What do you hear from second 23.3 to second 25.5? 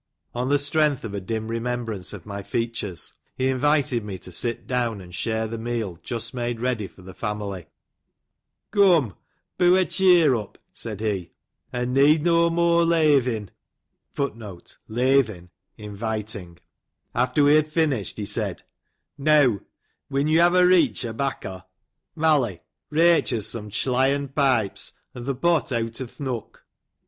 us some chlyen pipes, an th'